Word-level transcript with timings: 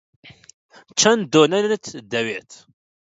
چەند 0.99 1.21
دۆنەتت 1.33 1.85
دەوێت؟ 2.11 2.51